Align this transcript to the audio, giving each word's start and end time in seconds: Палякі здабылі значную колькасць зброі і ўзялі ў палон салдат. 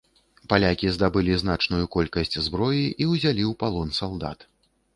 Палякі 0.53 0.87
здабылі 0.95 1.35
значную 1.43 1.83
колькасць 1.97 2.35
зброі 2.47 2.81
і 2.81 3.03
ўзялі 3.13 3.43
ў 3.51 3.53
палон 3.63 3.89
салдат. 4.03 4.51